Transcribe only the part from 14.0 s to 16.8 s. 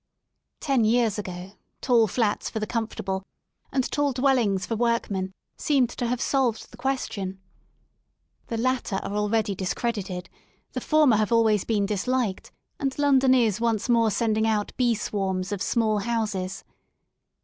sending out bee swarms of small houses.